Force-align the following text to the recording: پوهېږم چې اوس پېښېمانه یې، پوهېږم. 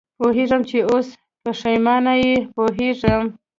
پوهېږم 0.17 0.61
چې 0.69 0.77
اوس 0.91 1.07
پېښېمانه 1.43 2.13
یې، 2.23 2.35
پوهېږم. 2.55 3.23